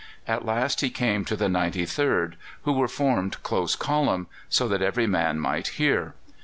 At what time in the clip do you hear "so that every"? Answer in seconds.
4.49-5.05